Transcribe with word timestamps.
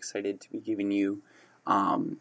excited 0.00 0.40
to 0.40 0.50
be 0.50 0.60
giving 0.60 0.90
you 0.90 1.20
um, 1.66 2.16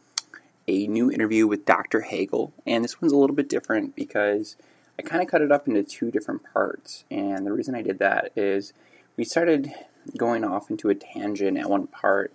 a 0.67 0.85
new 0.87 1.09
interview 1.09 1.47
with 1.47 1.65
Dr. 1.65 2.01
Hagel. 2.01 2.51
And 2.67 2.83
this 2.83 3.01
one's 3.01 3.13
a 3.13 3.17
little 3.17 3.35
bit 3.37 3.47
different 3.47 3.95
because 3.95 4.57
I 4.99 5.01
kind 5.01 5.23
of 5.23 5.29
cut 5.29 5.41
it 5.41 5.49
up 5.49 5.65
into 5.65 5.81
two 5.81 6.11
different 6.11 6.41
parts. 6.51 7.05
And 7.09 7.45
the 7.45 7.53
reason 7.53 7.75
I 7.75 7.81
did 7.81 7.99
that 7.99 8.33
is 8.35 8.73
we 9.15 9.23
started 9.23 9.73
going 10.17 10.43
off 10.43 10.69
into 10.69 10.89
a 10.89 10.95
tangent 10.95 11.57
at 11.57 11.69
one 11.69 11.87
part 11.87 12.33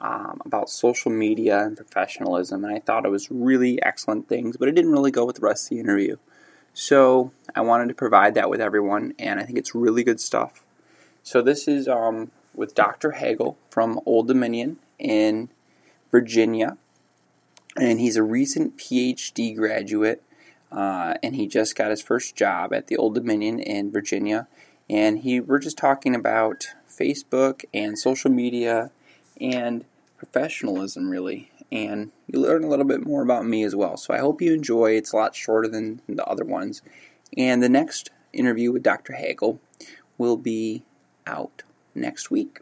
um, 0.00 0.40
about 0.46 0.70
social 0.70 1.10
media 1.10 1.62
and 1.66 1.76
professionalism. 1.76 2.64
And 2.64 2.74
I 2.74 2.78
thought 2.78 3.04
it 3.04 3.10
was 3.10 3.30
really 3.30 3.82
excellent 3.82 4.26
things, 4.26 4.56
but 4.56 4.68
it 4.68 4.74
didn't 4.74 4.92
really 4.92 5.10
go 5.10 5.26
with 5.26 5.36
the 5.36 5.42
rest 5.42 5.66
of 5.66 5.76
the 5.76 5.80
interview. 5.80 6.16
So 6.72 7.32
I 7.54 7.60
wanted 7.60 7.88
to 7.88 7.94
provide 7.94 8.32
that 8.34 8.48
with 8.48 8.62
everyone, 8.62 9.12
and 9.18 9.38
I 9.38 9.42
think 9.42 9.58
it's 9.58 9.74
really 9.74 10.02
good 10.02 10.20
stuff. 10.20 10.64
So 11.22 11.42
this 11.42 11.68
is 11.68 11.88
um, 11.88 12.30
with 12.58 12.74
Dr. 12.74 13.12
Hagel 13.12 13.56
from 13.70 14.00
Old 14.04 14.28
Dominion 14.28 14.78
in 14.98 15.48
Virginia, 16.10 16.76
and 17.76 18.00
he's 18.00 18.16
a 18.16 18.22
recent 18.22 18.76
PhD 18.76 19.56
graduate, 19.56 20.22
uh, 20.70 21.14
and 21.22 21.36
he 21.36 21.46
just 21.46 21.76
got 21.76 21.90
his 21.90 22.02
first 22.02 22.36
job 22.36 22.74
at 22.74 22.88
the 22.88 22.96
Old 22.96 23.14
Dominion 23.14 23.58
in 23.60 23.90
Virginia. 23.90 24.48
And 24.90 25.20
he, 25.20 25.40
we're 25.40 25.58
just 25.58 25.78
talking 25.78 26.14
about 26.14 26.66
Facebook 26.88 27.64
and 27.72 27.98
social 27.98 28.30
media 28.30 28.90
and 29.40 29.84
professionalism, 30.18 31.10
really 31.10 31.50
and 31.70 32.10
you 32.26 32.40
learn 32.40 32.64
a 32.64 32.68
little 32.68 32.84
bit 32.84 33.06
more 33.06 33.22
about 33.22 33.46
me 33.46 33.62
as 33.62 33.76
well. 33.76 33.96
So 33.96 34.14
I 34.14 34.18
hope 34.18 34.40
you 34.40 34.52
enjoy. 34.52 34.92
It's 34.92 35.12
a 35.12 35.16
lot 35.16 35.34
shorter 35.34 35.68
than 35.68 36.00
the 36.08 36.24
other 36.24 36.44
ones. 36.44 36.82
And 37.36 37.62
the 37.62 37.68
next 37.68 38.10
interview 38.32 38.72
with 38.72 38.82
Dr. 38.82 39.14
Hagel 39.14 39.60
will 40.16 40.36
be 40.36 40.82
out 41.26 41.62
next 42.00 42.30
week. 42.30 42.60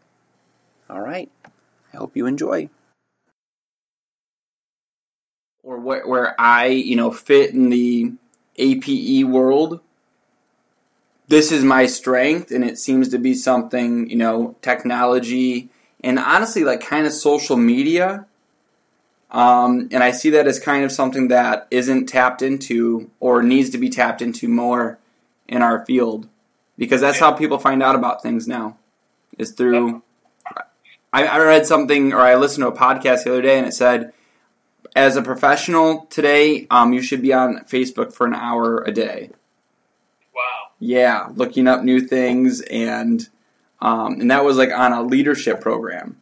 All 0.89 1.01
right. 1.01 1.31
I 1.93 1.97
hope 1.97 2.17
you 2.17 2.27
enjoy. 2.27 2.69
Or 5.63 5.79
where, 5.81 6.07
where 6.07 6.41
I, 6.41 6.67
you 6.67 6.97
know, 6.97 7.11
fit 7.11 7.53
in 7.53 7.71
the 7.71 8.13
APE 8.57 9.27
world. 9.27 9.81
This 11.29 11.51
is 11.51 11.65
my 11.65 11.87
strength, 11.87 12.53
and 12.53 12.65
it 12.65 12.79
seems 12.79 13.09
to 13.09 13.19
be 13.19 13.35
something, 13.35 14.09
you 14.09 14.17
know, 14.17 14.55
technology 14.63 15.71
and 16.05 16.21
honestly, 16.21 16.63
like 16.63 16.81
kind 16.81 17.05
of 17.05 17.13
social 17.13 17.57
media 17.57 18.27
um, 19.31 19.89
and 19.91 20.03
I 20.03 20.13
see 20.13 20.31
that 20.31 20.47
as 20.47 20.61
kind 20.61 20.85
of 20.85 20.93
something 20.93 21.29
that 21.29 21.67
isn't 21.71 22.07
tapped 22.07 22.43
into 22.43 23.11
or 23.21 23.43
needs 23.43 23.71
to 23.71 23.79
be 23.79 23.89
tapped 23.89 24.23
into 24.23 24.49
more 24.49 24.99
in 25.49 25.63
our 25.63 25.85
field 25.85 26.29
because 26.79 27.01
that's 27.01 27.19
how 27.19 27.33
people 27.33 27.59
find 27.59 27.83
out 27.83 27.95
about 27.95 28.23
things 28.23 28.47
now 28.47 28.77
is 29.39 29.53
through. 29.53 30.03
I, 31.13 31.27
I 31.27 31.39
read 31.39 31.67
something 31.67 32.13
or 32.13 32.21
I 32.21 32.35
listened 32.35 32.63
to 32.63 32.69
a 32.69 32.77
podcast 32.77 33.25
the 33.25 33.33
other 33.33 33.43
day 33.43 33.59
and 33.59 33.67
it 33.67 33.73
said, 33.73 34.13
as 34.95 35.17
a 35.17 35.23
professional 35.23 36.07
today, 36.07 36.67
um, 36.71 36.93
you 36.93 37.03
should 37.03 37.23
be 37.23 37.33
on 37.33 37.59
Facebook 37.71 38.13
for 38.13 38.27
an 38.27 38.35
hour 38.35 38.83
a 38.83 38.93
day. 38.93 39.31
Wow. 40.35 40.71
Yeah, 40.79 41.29
looking 41.35 41.69
up 41.69 41.83
new 41.83 42.01
things 42.01 42.61
and 42.63 43.29
um, 43.81 44.21
and 44.21 44.31
that 44.31 44.45
was 44.45 44.57
like 44.57 44.73
on 44.73 44.93
a 44.93 45.03
leadership 45.03 45.61
program 45.61 46.17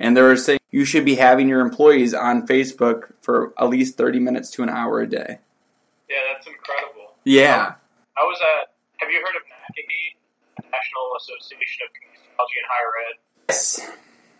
and 0.00 0.16
they 0.16 0.22
were 0.22 0.36
saying 0.36 0.58
you 0.70 0.84
should 0.84 1.04
be 1.04 1.16
having 1.16 1.48
your 1.48 1.60
employees 1.60 2.14
on 2.14 2.46
Facebook 2.46 3.12
for 3.20 3.52
at 3.58 3.68
least 3.68 3.96
30 3.96 4.18
minutes 4.18 4.50
to 4.52 4.62
an 4.62 4.70
hour 4.70 5.00
a 5.00 5.06
day. 5.06 5.38
Yeah, 6.08 6.16
that's 6.32 6.46
incredible. 6.46 7.14
Yeah. 7.24 7.66
Um, 7.66 7.74
I 8.16 8.24
was 8.24 8.40
at, 8.40 8.72
have 8.96 9.10
you 9.10 9.18
heard 9.18 9.36
of 9.36 9.42
NACAHE, 9.42 10.16
National 10.68 11.06
Association 11.16 11.86
of 11.86 11.88
Community 11.96 12.20
Technology 12.28 12.56
in 12.60 12.66
Higher 12.68 12.92
Ed? 13.08 13.16
Yes. 13.48 13.80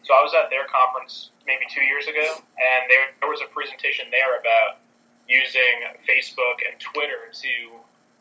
So 0.05 0.13
I 0.13 0.21
was 0.21 0.37
at 0.37 0.53
their 0.53 0.69
conference 0.69 1.31
maybe 1.47 1.65
two 1.73 1.85
years 1.85 2.09
ago, 2.09 2.27
and 2.37 2.81
there, 2.93 3.17
there 3.21 3.31
was 3.31 3.41
a 3.41 3.49
presentation 3.53 4.13
there 4.13 4.37
about 4.37 4.83
using 5.31 5.87
Facebook 6.05 6.59
and 6.67 6.75
Twitter 6.81 7.31
to 7.31 7.53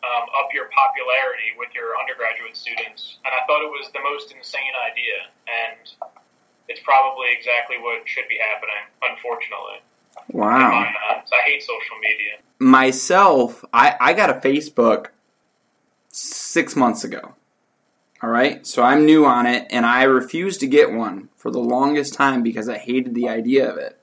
um, 0.05 0.25
up 0.37 0.53
your 0.53 0.69
popularity 0.69 1.57
with 1.57 1.69
your 1.73 1.97
undergraduate 1.99 2.55
students. 2.55 3.17
And 3.25 3.33
I 3.33 3.43
thought 3.47 3.65
it 3.65 3.71
was 3.71 3.91
the 3.91 3.99
most 3.99 4.31
insane 4.31 4.75
idea. 4.85 5.27
And 5.49 6.11
it's 6.69 6.79
probably 6.85 7.27
exactly 7.35 7.77
what 7.79 8.07
should 8.07 8.27
be 8.29 8.37
happening, 8.37 8.85
unfortunately. 9.01 9.81
Wow. 10.31 10.85
I 10.85 11.41
hate 11.45 11.61
social 11.63 11.97
media. 12.01 12.37
Myself, 12.59 13.65
I, 13.73 13.95
I 13.99 14.13
got 14.13 14.29
a 14.29 14.33
Facebook 14.35 15.07
six 16.09 16.75
months 16.75 17.03
ago. 17.03 17.35
All 18.21 18.29
right. 18.29 18.67
So 18.67 18.83
I'm 18.83 19.05
new 19.05 19.25
on 19.25 19.45
it, 19.45 19.67
and 19.69 19.85
I 19.85 20.03
refused 20.03 20.59
to 20.59 20.67
get 20.67 20.91
one 20.91 21.29
for 21.37 21.51
the 21.51 21.59
longest 21.59 22.13
time 22.13 22.43
because 22.43 22.67
I 22.67 22.77
hated 22.77 23.15
the 23.15 23.29
idea 23.29 23.69
of 23.69 23.77
it. 23.77 23.97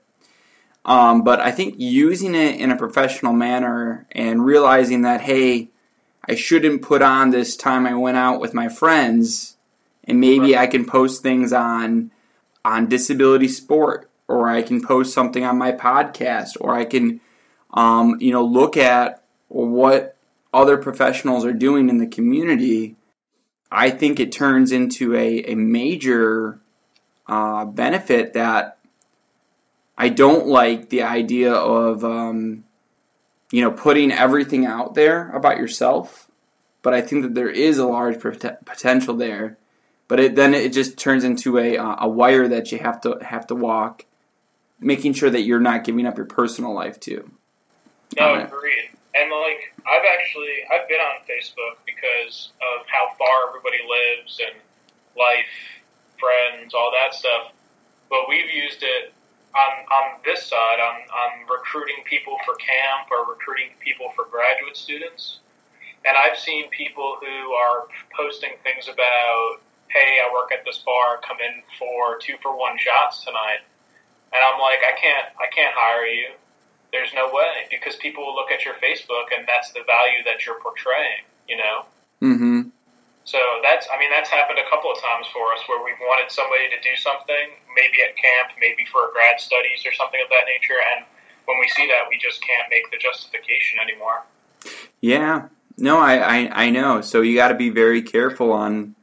Um, 0.85 1.23
but 1.23 1.39
I 1.39 1.51
think 1.51 1.75
using 1.77 2.33
it 2.33 2.59
in 2.59 2.71
a 2.71 2.77
professional 2.77 3.33
manner 3.33 4.07
and 4.13 4.43
realizing 4.43 5.01
that, 5.03 5.21
hey, 5.21 5.69
I 6.27 6.35
shouldn't 6.35 6.81
put 6.81 7.01
on 7.01 7.29
this 7.29 7.55
time 7.55 7.85
I 7.85 7.93
went 7.93 8.17
out 8.17 8.39
with 8.39 8.53
my 8.53 8.69
friends, 8.69 9.57
and 10.05 10.19
maybe 10.19 10.53
right. 10.53 10.61
I 10.61 10.67
can 10.67 10.85
post 10.85 11.21
things 11.21 11.53
on 11.53 12.11
on 12.65 12.87
disability 12.87 13.47
sport, 13.47 14.09
or 14.27 14.49
I 14.49 14.61
can 14.61 14.81
post 14.81 15.13
something 15.13 15.43
on 15.43 15.57
my 15.57 15.71
podcast, 15.71 16.57
or 16.59 16.73
I 16.73 16.85
can, 16.85 17.21
um, 17.73 18.17
you 18.19 18.31
know, 18.31 18.43
look 18.43 18.75
at 18.77 19.23
what 19.47 20.17
other 20.53 20.77
professionals 20.77 21.45
are 21.45 21.53
doing 21.53 21.87
in 21.87 21.97
the 21.97 22.07
community. 22.07 22.95
I 23.71 23.89
think 23.89 24.19
it 24.19 24.31
turns 24.31 24.71
into 24.71 25.15
a, 25.15 25.51
a 25.51 25.55
major 25.55 26.59
uh, 27.27 27.65
benefit 27.65 28.33
that 28.33 28.77
I 29.97 30.09
don't 30.09 30.47
like 30.47 30.89
the 30.89 31.03
idea 31.03 31.53
of, 31.53 32.05
um, 32.05 32.63
you 33.51 33.61
know, 33.61 33.71
putting 33.71 34.11
everything 34.11 34.65
out 34.65 34.93
there 34.93 35.31
about 35.31 35.57
yourself. 35.57 36.29
But 36.81 36.93
I 36.93 37.01
think 37.01 37.23
that 37.23 37.35
there 37.35 37.49
is 37.49 37.77
a 37.77 37.87
large 37.87 38.21
pot- 38.21 38.65
potential 38.65 39.15
there 39.15 39.57
but 40.07 40.19
it, 40.19 40.35
then 40.35 40.53
it 40.53 40.73
just 40.73 40.97
turns 40.97 41.23
into 41.23 41.57
a 41.57 41.77
uh, 41.77 41.95
a 41.99 42.09
wire 42.09 42.47
that 42.47 42.71
you 42.71 42.79
have 42.79 43.01
to 43.01 43.17
have 43.21 43.47
to 43.47 43.55
walk, 43.55 44.05
making 44.79 45.13
sure 45.13 45.29
that 45.29 45.41
you're 45.41 45.59
not 45.59 45.83
giving 45.83 46.05
up 46.05 46.17
your 46.17 46.25
personal 46.25 46.73
life 46.73 46.99
too. 46.99 47.29
No, 48.17 48.35
uh, 48.35 48.43
agreed. 48.45 48.91
And 49.17 49.31
like 49.31 49.73
I've 49.87 50.05
actually 50.05 50.61
I've 50.69 50.87
been 50.87 51.01
on 51.01 51.25
Facebook 51.25 51.81
because 51.85 52.53
of 52.61 52.85
how 52.87 53.15
far 53.17 53.49
everybody 53.49 53.81
lives 53.81 54.39
and 54.39 54.61
life, 55.17 55.49
friends, 56.19 56.73
all 56.73 56.91
that 56.91 57.13
stuff. 57.15 57.51
But 58.09 58.29
we've 58.29 58.51
used 58.51 58.83
it 58.83 59.13
on 59.55 59.73
on 59.89 60.05
this 60.23 60.45
side 60.45 60.79
on 60.79 61.01
on 61.09 61.49
recruiting 61.49 62.03
people 62.05 62.37
for 62.45 62.53
camp 62.55 63.09
or 63.11 63.25
recruiting 63.25 63.73
people 63.79 64.13
for 64.15 64.25
graduate 64.29 64.77
students. 64.77 65.39
And 66.05 66.15
I've 66.15 66.37
seen 66.37 66.69
people 66.69 67.17
who 67.19 67.51
are 67.53 67.87
posting 68.15 68.53
things 68.63 68.87
about 68.87 69.59
hey, 69.89 70.19
I 70.19 70.31
work 70.33 70.51
at 70.51 70.65
this 70.65 70.79
bar, 70.79 71.19
come 71.25 71.37
in 71.39 71.63
for 71.79 72.19
two 72.19 72.35
for 72.41 72.55
one 72.57 72.77
shots 72.77 73.23
tonight. 73.23 73.63
And 74.33 74.43
I'm 74.43 74.59
like, 74.59 74.83
I 74.83 74.99
can't, 74.99 75.27
I 75.39 75.47
can't 75.53 75.73
hire 75.75 76.05
you. 76.05 76.35
There's 76.91 77.13
no 77.13 77.29
way 77.31 77.67
because 77.69 77.95
people 77.97 78.25
will 78.25 78.35
look 78.35 78.51
at 78.51 78.63
your 78.63 78.75
Facebook 78.75 79.35
and 79.35 79.47
that's 79.47 79.71
the 79.71 79.83
value 79.85 80.23
that 80.25 80.45
you're 80.45 80.59
portraying, 80.61 81.23
you 81.47 81.57
know? 81.57 81.85
Mm-hmm. 82.21 82.69
So 83.25 83.39
that's, 83.61 83.87
I 83.91 83.99
mean, 83.99 84.09
that's 84.09 84.29
happened 84.29 84.57
a 84.57 84.69
couple 84.69 84.89
of 84.89 84.97
times 85.01 85.27
for 85.33 85.51
us 85.51 85.59
where 85.67 85.83
we've 85.83 85.99
wanted 85.99 86.31
somebody 86.31 86.71
to 86.71 86.79
do 86.79 86.95
something, 86.95 87.59
maybe 87.75 87.99
at 88.07 88.15
camp, 88.15 88.55
maybe 88.59 88.87
for 88.89 89.11
grad 89.11 89.39
studies 89.39 89.83
or 89.85 89.91
something 89.93 90.19
of 90.23 90.29
that 90.29 90.47
nature. 90.47 90.79
And 90.95 91.05
when 91.43 91.59
we 91.59 91.67
see 91.75 91.87
that, 91.87 92.07
we 92.07 92.17
just 92.17 92.41
can't 92.41 92.71
make 92.71 92.89
the 92.89 92.97
justification 92.97 93.79
anymore. 93.83 94.23
Yeah. 95.01 95.49
No, 95.77 95.99
I, 95.99 96.15
I, 96.15 96.65
I 96.67 96.69
know. 96.69 97.01
So 97.01 97.21
you 97.21 97.35
got 97.35 97.49
to 97.49 97.55
be 97.55 97.69
very 97.69 98.01
careful 98.01 98.53
on 98.53 98.95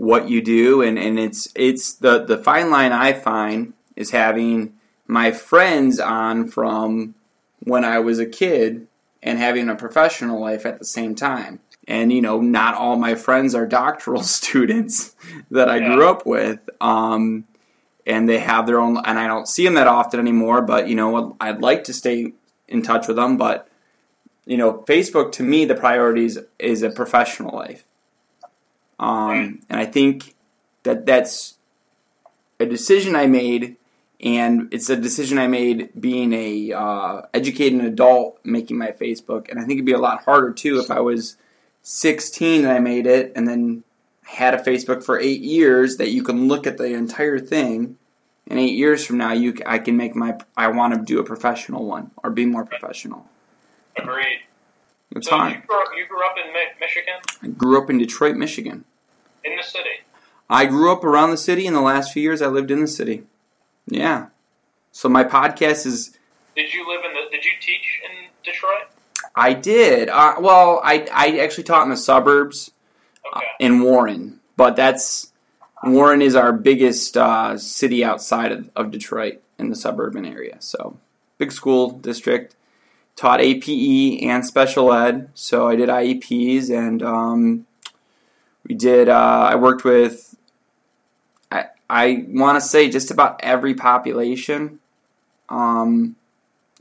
what 0.00 0.30
you 0.30 0.40
do 0.40 0.80
and, 0.80 0.98
and 0.98 1.18
it's 1.18 1.46
it's 1.54 1.92
the 1.96 2.24
the 2.24 2.38
fine 2.38 2.70
line 2.70 2.90
I 2.90 3.12
find 3.12 3.74
is 3.96 4.10
having 4.10 4.72
my 5.10 5.32
friends 5.32 5.98
on 5.98 6.48
from 6.48 7.14
when 7.60 7.84
I 7.84 7.98
was 7.98 8.18
a 8.18 8.26
kid 8.26 8.86
and 9.22 9.38
having 9.38 9.68
a 9.68 9.74
professional 9.74 10.40
life 10.40 10.64
at 10.64 10.78
the 10.78 10.84
same 10.84 11.14
time. 11.14 11.60
And 11.88 12.12
you 12.12 12.22
know, 12.22 12.40
not 12.40 12.74
all 12.74 12.96
my 12.96 13.16
friends 13.16 13.54
are 13.54 13.66
doctoral 13.66 14.22
students 14.38 15.14
that 15.50 15.68
I 15.68 15.78
yeah. 15.78 15.94
grew 15.94 16.08
up 16.08 16.24
with. 16.24 16.70
Um, 16.80 17.44
and 18.06 18.28
they 18.28 18.38
have 18.38 18.66
their 18.66 18.80
own 18.80 18.98
and 19.04 19.18
I 19.18 19.26
don't 19.26 19.48
see 19.48 19.64
them 19.64 19.74
that 19.74 19.86
often 19.86 20.20
anymore, 20.20 20.62
but 20.62 20.88
you 20.88 20.94
know, 20.94 21.36
I'd 21.40 21.60
like 21.60 21.84
to 21.84 21.92
stay 21.92 22.32
in 22.68 22.82
touch 22.82 23.08
with 23.08 23.16
them, 23.16 23.36
but 23.36 23.68
you 24.46 24.56
know, 24.56 24.84
Facebook 24.88 25.32
to 25.32 25.42
me 25.42 25.64
the 25.64 25.74
priorities 25.74 26.36
is, 26.36 26.44
is 26.58 26.82
a 26.82 26.90
professional 26.90 27.54
life. 27.54 27.84
Um, 28.98 29.60
and 29.68 29.80
I 29.80 29.86
think 29.86 30.34
that 30.84 31.06
that's 31.06 31.56
a 32.58 32.66
decision 32.66 33.16
I 33.16 33.26
made, 33.26 33.76
and 34.22 34.68
it's 34.72 34.90
a 34.90 34.96
decision 34.96 35.38
I 35.38 35.46
made 35.46 35.90
being 35.98 36.32
a 36.32 36.72
uh, 36.72 37.22
educated 37.32 37.80
adult 37.84 38.38
making 38.44 38.76
my 38.78 38.92
Facebook. 38.92 39.48
And 39.50 39.58
I 39.58 39.62
think 39.62 39.78
it'd 39.78 39.86
be 39.86 39.92
a 39.92 39.98
lot 39.98 40.24
harder 40.24 40.52
too 40.52 40.78
if 40.78 40.90
I 40.90 41.00
was 41.00 41.36
16 41.82 42.64
and 42.64 42.72
I 42.72 42.78
made 42.78 43.06
it, 43.06 43.32
and 43.34 43.48
then 43.48 43.84
had 44.24 44.54
a 44.54 44.62
Facebook 44.62 45.02
for 45.02 45.18
eight 45.18 45.40
years 45.40 45.96
that 45.96 46.10
you 46.10 46.22
can 46.22 46.48
look 46.48 46.66
at 46.66 46.78
the 46.78 46.92
entire 46.92 47.38
thing 47.38 47.96
and 48.46 48.58
eight 48.58 48.74
years 48.74 49.06
from 49.06 49.16
now, 49.16 49.32
you 49.32 49.56
I 49.64 49.78
can 49.78 49.96
make 49.96 50.14
my 50.14 50.38
I 50.56 50.68
want 50.68 50.94
to 50.94 51.00
do 51.00 51.20
a 51.20 51.24
professional 51.24 51.86
one 51.86 52.10
or 52.22 52.30
be 52.30 52.44
more 52.44 52.64
professional. 52.64 53.26
Agreed. 53.96 54.40
It's 55.12 55.28
so 55.28 55.36
hard. 55.36 55.54
You 55.54 55.60
grew, 55.66 55.82
up, 55.82 55.88
you 55.96 56.06
grew 56.06 56.24
up 56.24 56.36
in 56.44 56.52
Mi- 56.52 56.78
Michigan, 56.80 57.14
I 57.42 57.48
grew 57.48 57.82
up 57.82 57.90
in 57.90 57.98
Detroit, 57.98 58.36
Michigan. 58.36 58.84
in 59.44 59.56
the 59.56 59.62
city. 59.62 60.04
I 60.48 60.66
grew 60.66 60.92
up 60.92 61.04
around 61.04 61.30
the 61.30 61.36
city. 61.36 61.66
In 61.66 61.74
the 61.74 61.80
last 61.80 62.12
few 62.12 62.22
years, 62.22 62.42
I 62.42 62.46
lived 62.46 62.70
in 62.70 62.80
the 62.80 62.88
city. 62.88 63.24
Yeah. 63.90 64.26
So 64.92 65.08
my 65.08 65.24
podcast 65.24 65.86
is. 65.86 66.16
Did 66.56 66.72
you 66.72 66.88
live 66.88 67.04
in 67.04 67.12
the? 67.12 67.30
Did 67.30 67.44
you 67.44 67.52
teach 67.60 68.00
in 68.10 68.28
Detroit? 68.44 68.88
I 69.34 69.52
did. 69.52 70.08
Uh, 70.08 70.36
well, 70.40 70.80
I 70.84 71.06
I 71.12 71.38
actually 71.38 71.64
taught 71.64 71.84
in 71.84 71.90
the 71.90 71.96
suburbs 71.96 72.70
Okay. 73.36 73.46
in 73.60 73.82
Warren, 73.82 74.40
but 74.56 74.76
that's 74.76 75.32
Warren 75.84 76.22
is 76.22 76.34
our 76.34 76.52
biggest 76.52 77.16
uh, 77.16 77.56
city 77.58 78.02
outside 78.04 78.50
of, 78.52 78.70
of 78.74 78.90
Detroit 78.90 79.40
in 79.58 79.68
the 79.70 79.76
suburban 79.76 80.24
area. 80.24 80.56
So 80.60 80.96
big 81.38 81.52
school 81.52 81.90
district. 81.90 82.56
Taught 83.16 83.40
APE 83.42 84.22
and 84.22 84.46
special 84.46 84.90
ed, 84.94 85.28
so 85.34 85.68
I 85.68 85.76
did 85.76 85.90
IEPs 85.90 86.70
and 86.70 87.02
um, 87.02 87.66
we 88.66 88.74
did. 88.74 89.08
Uh, 89.10 89.48
I 89.50 89.56
worked 89.56 89.84
with. 89.84 90.34
I 91.90 92.24
want 92.28 92.56
to 92.56 92.66
say 92.66 92.88
just 92.88 93.10
about 93.10 93.40
every 93.42 93.74
population. 93.74 94.78
Um, 95.48 96.16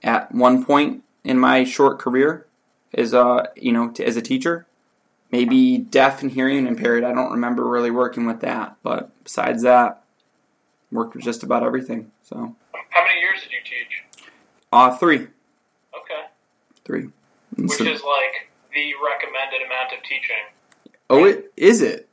at 0.04 0.32
one 0.34 0.64
point 0.64 1.04
in 1.24 1.40
my 1.40 1.64
short 1.64 1.98
career, 2.00 2.46
as 2.94 3.14
a 3.14 3.50
you 3.56 3.72
know 3.74 3.90
t- 3.90 4.06
as 4.06 4.16
a 4.16 4.22
teacher 4.22 4.66
maybe 5.32 5.78
deaf 5.78 6.24
and 6.24 6.32
hearing 6.32 6.66
impaired. 6.66 7.04
I 7.04 7.14
don't 7.14 7.32
remember 7.32 7.64
really 7.68 7.92
working 7.92 8.26
with 8.26 8.40
that, 8.42 8.76
but 8.82 9.12
besides 9.24 9.62
that, 9.62 10.02
worked 10.92 11.14
with 11.14 11.24
just 11.24 11.44
about 11.44 11.62
everything. 11.64 12.12
So, 12.24 12.56
How 12.90 13.04
many 13.06 13.20
years 13.20 13.40
did 13.44 13.52
you 13.52 13.60
teach? 13.64 14.04
uh, 14.74 14.98
three, 14.98 15.28
Okay. 15.96 16.24
three. 16.84 17.10
And 17.58 17.70
Which 17.70 17.78
so- 17.78 17.84
is 17.84 18.02
like 18.02 18.50
the 18.74 18.92
recommended 19.06 19.62
amount 19.68 19.94
of 19.96 20.02
teaching. 20.04 20.96
oh, 21.12 21.26
it 21.26 21.54
is 21.56 21.84
it? 21.84 22.09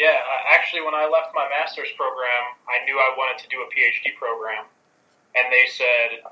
Yeah, 0.00 0.16
actually, 0.48 0.80
when 0.80 0.96
I 0.96 1.04
left 1.04 1.36
my 1.36 1.44
master's 1.52 1.92
program, 1.92 2.56
I 2.64 2.80
knew 2.88 2.96
I 2.96 3.12
wanted 3.20 3.36
to 3.44 3.48
do 3.52 3.60
a 3.60 3.68
PhD 3.68 4.16
program, 4.16 4.64
and 5.36 5.52
they 5.52 5.68
said, 5.68 6.24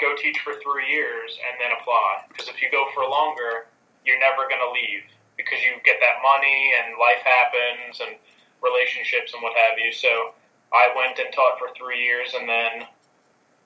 "Go 0.00 0.16
teach 0.16 0.40
for 0.40 0.56
three 0.64 0.88
years 0.88 1.36
and 1.44 1.60
then 1.60 1.68
apply." 1.76 2.24
Because 2.32 2.48
if 2.48 2.62
you 2.64 2.72
go 2.72 2.88
for 2.96 3.04
longer, 3.04 3.68
you're 4.08 4.18
never 4.18 4.48
going 4.48 4.64
to 4.64 4.72
leave 4.72 5.04
because 5.36 5.60
you 5.60 5.76
get 5.84 6.00
that 6.00 6.24
money 6.24 6.72
and 6.80 6.96
life 6.96 7.20
happens 7.20 8.00
and 8.00 8.16
relationships 8.64 9.34
and 9.36 9.42
what 9.42 9.52
have 9.52 9.76
you. 9.76 9.92
So 9.92 10.32
I 10.72 10.88
went 10.96 11.18
and 11.20 11.28
taught 11.36 11.58
for 11.60 11.68
three 11.76 12.00
years, 12.00 12.32
and 12.32 12.48
then 12.48 12.88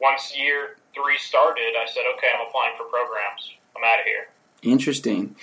once 0.01 0.35
year 0.37 0.83
three 0.99 1.19
started, 1.19 1.79
I 1.79 1.87
said, 1.87 2.03
"Okay, 2.19 2.27
I'm 2.35 2.43
applying 2.43 2.77
for 2.77 2.91
programs. 2.91 3.55
I'm 3.77 3.85
out 3.85 4.01
of 4.01 4.07
here." 4.07 4.35
Interesting. 4.63 5.37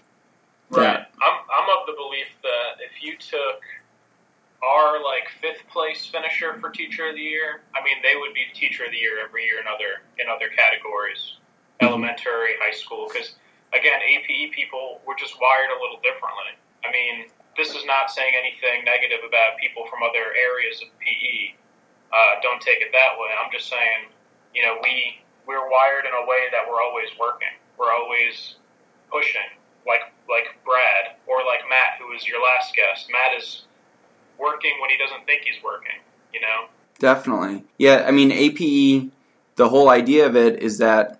Right. 0.69 0.99
I'm 0.99 1.37
I'm 1.47 1.67
of 1.79 1.87
the 1.87 1.93
belief 1.95 2.27
that 2.43 2.83
if 2.83 3.01
you 3.01 3.15
took 3.15 3.63
our 4.63 5.03
like 5.03 5.27
fifth 5.41 5.67
place 5.69 6.05
finisher 6.05 6.59
for 6.59 6.69
teacher 6.69 7.09
of 7.09 7.15
the 7.15 7.21
year, 7.21 7.61
I 7.75 7.83
mean 7.83 7.97
they 8.03 8.15
would 8.15 8.33
be 8.33 8.45
teacher 8.53 8.85
of 8.85 8.91
the 8.91 8.97
year 8.97 9.19
every 9.23 9.45
year 9.45 9.59
in 9.59 9.67
other 9.67 10.03
in 10.19 10.29
other 10.29 10.49
categories, 10.49 11.37
Mhm. 11.81 11.87
elementary, 11.87 12.55
high 12.59 12.71
school. 12.71 13.07
Because 13.07 13.35
again, 13.73 14.01
APE 14.01 14.51
people 14.51 15.01
were 15.05 15.15
just 15.15 15.39
wired 15.39 15.71
a 15.71 15.79
little 15.81 15.99
differently. 16.01 16.53
I 16.85 16.91
mean, 16.91 17.31
this 17.57 17.75
is 17.75 17.85
not 17.85 18.11
saying 18.11 18.33
anything 18.35 18.83
negative 18.83 19.23
about 19.25 19.57
people 19.57 19.85
from 19.87 20.03
other 20.03 20.33
areas 20.35 20.81
of 20.81 20.87
PE. 20.99 21.55
Uh, 22.11 22.39
don't 22.41 22.61
take 22.61 22.81
it 22.81 22.91
that 22.91 23.17
way. 23.17 23.29
I'm 23.37 23.51
just 23.51 23.67
saying, 23.69 24.09
you 24.53 24.61
know, 24.65 24.79
we 24.83 25.21
we're 25.45 25.69
wired 25.69 26.05
in 26.05 26.13
a 26.13 26.25
way 26.25 26.47
that 26.51 26.67
we're 26.69 26.81
always 26.81 27.09
working. 27.17 27.51
We're 27.77 27.91
always 27.91 28.55
pushing 29.09 29.49
like 29.87 30.03
like 30.29 30.55
Brad 30.63 31.15
or 31.25 31.43
like 31.43 31.67
Matt, 31.67 31.97
who 31.99 32.07
was 32.09 32.27
your 32.27 32.41
last 32.43 32.75
guest. 32.75 33.09
Matt 33.11 33.33
is 33.35 33.65
working 34.41 34.71
when 34.81 34.89
he 34.89 34.97
doesn't 34.97 35.25
think 35.25 35.43
he's 35.43 35.61
working. 35.63 35.99
You 36.33 36.41
know. 36.41 36.67
Definitely. 36.99 37.63
Yeah, 37.77 38.05
I 38.07 38.11
mean, 38.11 38.31
APE, 38.31 39.11
the 39.55 39.69
whole 39.69 39.89
idea 39.89 40.25
of 40.27 40.35
it 40.35 40.61
is 40.61 40.77
that, 40.77 41.19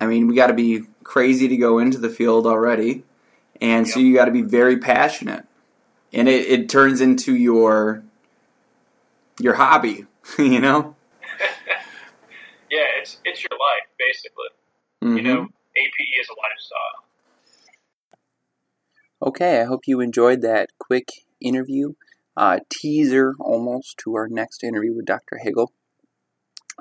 I 0.00 0.06
mean, 0.06 0.26
we 0.26 0.34
got 0.34 0.48
to 0.48 0.54
be 0.54 0.84
crazy 1.04 1.46
to 1.48 1.56
go 1.56 1.78
into 1.78 1.98
the 1.98 2.10
field 2.10 2.46
already. 2.46 3.04
And 3.60 3.86
so 3.86 4.00
you 4.00 4.14
got 4.14 4.24
to 4.24 4.32
be 4.32 4.42
very 4.42 4.78
passionate. 4.78 5.44
And 6.12 6.28
it, 6.28 6.46
it 6.46 6.68
turns 6.68 7.00
into 7.00 7.36
your 7.36 8.02
your 9.40 9.54
hobby, 9.54 10.06
you 10.38 10.60
know? 10.60 10.96
yeah, 12.70 12.84
it's 13.00 13.18
it's 13.24 13.42
your 13.42 13.52
life 13.52 13.88
basically. 13.98 14.48
Mhm. 15.02 15.16
You 15.16 15.22
know, 15.22 15.42
APE 15.42 16.20
is 16.20 16.28
a 16.28 16.34
lifestyle. 16.34 17.04
Okay, 19.22 19.60
I 19.60 19.64
hope 19.64 19.86
you 19.86 20.00
enjoyed 20.00 20.42
that 20.42 20.70
quick 20.78 21.08
interview, 21.40 21.94
uh, 22.36 22.58
teaser 22.70 23.34
almost 23.40 23.98
to 23.98 24.14
our 24.14 24.28
next 24.28 24.64
interview 24.64 24.94
with 24.94 25.06
Dr. 25.06 25.40
Hagel, 25.42 25.72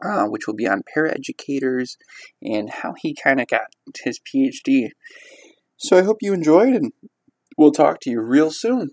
uh, 0.03 0.25
which 0.25 0.47
will 0.47 0.55
be 0.55 0.67
on 0.67 0.83
paraeducators 0.95 1.97
and 2.41 2.69
how 2.69 2.93
he 2.97 3.15
kind 3.15 3.39
of 3.39 3.47
got 3.47 3.67
his 4.03 4.19
PhD. 4.19 4.89
So 5.77 5.97
I 5.97 6.03
hope 6.03 6.17
you 6.21 6.33
enjoyed, 6.33 6.73
and 6.73 6.91
we'll 7.57 7.71
talk 7.71 7.99
to 8.01 8.09
you 8.09 8.21
real 8.21 8.51
soon. 8.51 8.91